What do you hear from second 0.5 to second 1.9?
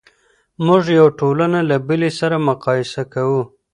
موږ یوه ټولنه له